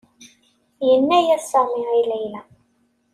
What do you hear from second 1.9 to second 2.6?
i Layla.